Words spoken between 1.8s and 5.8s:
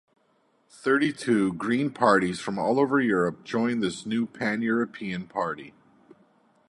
parties from all over Europe joined this new pan-European party.